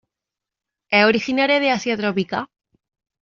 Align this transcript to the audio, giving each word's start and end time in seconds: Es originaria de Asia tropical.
Es 0.89 1.05
originaria 1.05 1.59
de 1.59 1.69
Asia 1.69 1.95
tropical. 1.95 2.47